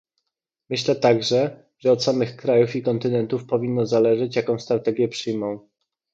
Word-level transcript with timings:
Myślę 0.69 0.95
także, 0.95 1.63
że 1.79 1.91
od 1.91 2.03
samych 2.03 2.35
krajów 2.35 2.75
i 2.75 2.83
kontynentów 2.83 3.45
powinno 3.45 3.85
zależeć, 3.85 4.35
jaką 4.35 4.59
strategię 4.59 5.07
przyjmą 5.07 5.69